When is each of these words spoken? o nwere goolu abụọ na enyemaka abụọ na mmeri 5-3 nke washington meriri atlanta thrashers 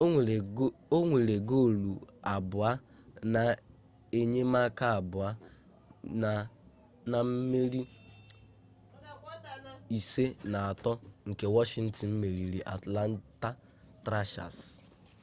o 0.03 0.05
nwere 1.07 1.35
goolu 1.49 1.93
abụọ 2.33 2.69
na 3.33 3.43
enyemaka 4.19 4.85
abụọ 4.99 5.27
na 7.11 7.17
mmeri 7.29 7.81
5-3 9.91 10.91
nke 11.29 11.45
washington 11.57 12.09
meriri 12.21 12.59
atlanta 12.75 13.49
thrashers 14.03 14.59